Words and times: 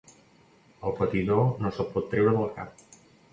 El 0.91 0.95
patidor 1.01 1.43
no 1.65 1.73
se'l 1.77 1.89
pot 1.93 2.09
treure 2.15 2.35
del 2.39 2.51
cap. 2.57 2.83